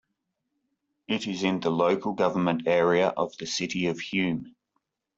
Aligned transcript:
It 1.07 1.27
is 1.27 1.43
in 1.43 1.59
the 1.59 1.69
local 1.69 2.13
government 2.13 2.63
area 2.67 3.09
of 3.09 3.37
the 3.37 3.45
City 3.45 3.85
of 3.85 3.99
Hume. 3.99 4.55